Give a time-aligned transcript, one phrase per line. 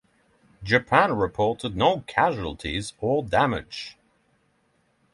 [0.63, 3.99] Japan reported no casualties or damage.